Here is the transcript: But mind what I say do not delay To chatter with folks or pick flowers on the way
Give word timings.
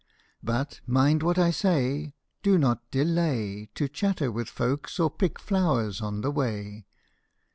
But 0.41 0.81
mind 0.87 1.21
what 1.21 1.37
I 1.37 1.51
say 1.51 2.15
do 2.41 2.57
not 2.57 2.89
delay 2.89 3.69
To 3.75 3.87
chatter 3.87 4.31
with 4.31 4.49
folks 4.49 4.99
or 4.99 5.11
pick 5.11 5.37
flowers 5.37 6.01
on 6.01 6.21
the 6.21 6.31
way 6.31 6.87